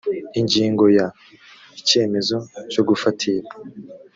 ingingo 0.39 0.85
ya 0.97 1.07
icyemezo 1.79 2.37
cyo 2.71 2.81
gufatira 2.87 3.47